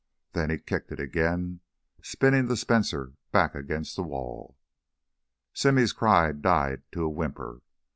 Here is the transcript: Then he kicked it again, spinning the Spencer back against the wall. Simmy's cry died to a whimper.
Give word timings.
Then 0.33 0.49
he 0.49 0.57
kicked 0.57 0.91
it 0.91 0.99
again, 0.99 1.59
spinning 2.01 2.47
the 2.47 2.57
Spencer 2.57 3.13
back 3.31 3.53
against 3.53 3.95
the 3.95 4.01
wall. 4.01 4.57
Simmy's 5.53 5.93
cry 5.93 6.31
died 6.31 6.81
to 6.93 7.03
a 7.03 7.07
whimper. 7.07 7.61